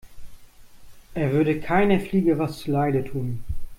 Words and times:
Er 1.13 1.31
würde 1.31 1.59
keiner 1.59 1.99
Fliege 1.99 2.39
was 2.39 2.57
zu 2.57 2.71
Leide 2.71 3.03
tun. 3.05 3.43